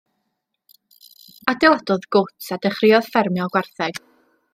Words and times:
Adeiladodd 1.53 2.07
gwt 2.17 2.49
a 2.55 2.57
dechreuodd 2.63 3.11
ffermio 3.11 3.49
gwartheg. 3.57 4.01